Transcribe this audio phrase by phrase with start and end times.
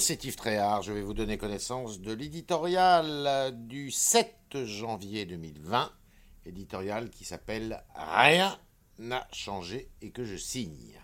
[0.00, 0.82] C'est Yves Tréhard.
[0.82, 4.34] Je vais vous donner connaissance de l'éditorial du 7
[4.64, 5.92] janvier 2020,
[6.46, 8.58] éditorial qui s'appelle Rien
[8.98, 10.98] n'a changé et que je signe.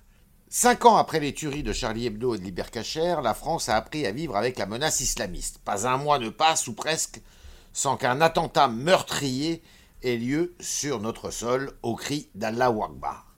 [0.48, 4.06] Cinq ans après les tueries de Charlie Hebdo et de Libercacher, la France a appris
[4.06, 5.58] à vivre avec la menace islamiste.
[5.58, 7.20] Pas un mois ne passe, ou presque,
[7.74, 9.62] sans qu'un attentat meurtrier
[10.02, 13.35] ait lieu sur notre sol au cri d'Allah Akbar.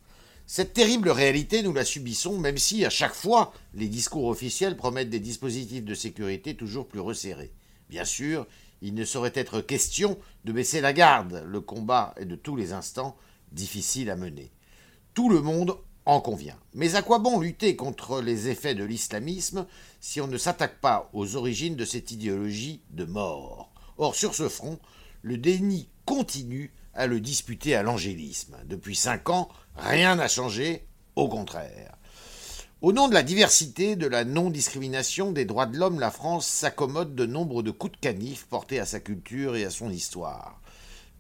[0.51, 5.11] Cette terrible réalité, nous la subissons, même si, à chaque fois, les discours officiels promettent
[5.11, 7.53] des dispositifs de sécurité toujours plus resserrés.
[7.91, 8.47] Bien sûr,
[8.81, 11.45] il ne saurait être question de baisser la garde.
[11.47, 13.15] Le combat est de tous les instants
[13.53, 14.51] difficile à mener.
[15.13, 16.59] Tout le monde en convient.
[16.73, 19.67] Mais à quoi bon lutter contre les effets de l'islamisme
[20.01, 23.71] si on ne s'attaque pas aux origines de cette idéologie de mort?
[23.99, 24.79] Or, sur ce front,
[25.21, 28.57] le déni continue à le disputer à l'angélisme.
[28.67, 31.95] Depuis cinq ans, rien n'a changé, au contraire.
[32.83, 37.15] Au nom de la diversité, de la non-discrimination des droits de l'homme, la France s'accommode
[37.15, 40.61] de nombre de coups de canif portés à sa culture et à son histoire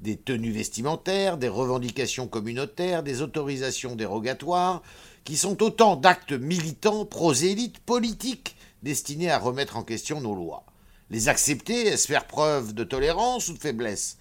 [0.00, 4.83] des tenues vestimentaires, des revendications communautaires, des autorisations dérogatoires,
[5.25, 10.64] qui sont autant d'actes militants, prosélytes, politiques, destinés à remettre en question nos lois.
[11.10, 14.19] Les accepter, est-ce faire preuve de tolérance ou de faiblesse?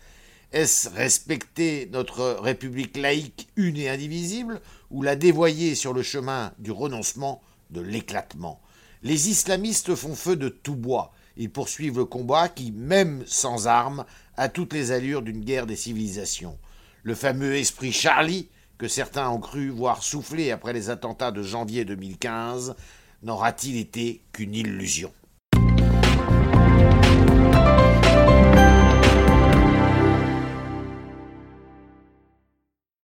[0.53, 6.72] Est-ce respecter notre République laïque une et indivisible, ou la dévoyer sur le chemin du
[6.72, 8.62] renoncement, de l'éclatement?
[9.04, 14.06] Les islamistes font feu de tout bois, ils poursuivent le combat qui, même sans armes,
[14.38, 16.58] a toutes les allures d'une guerre des civilisations.
[17.04, 21.84] Le fameux esprit Charlie, que certains ont cru voir souffler après les attentats de janvier
[21.84, 22.76] 2015,
[23.22, 25.11] n'aura-t-il été qu'une illusion?